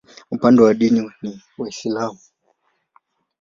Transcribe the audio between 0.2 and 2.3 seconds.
Upande wa dini ni Waislamu.